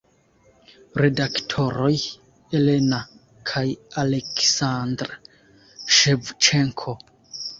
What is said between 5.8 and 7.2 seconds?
Ŝevĉenko.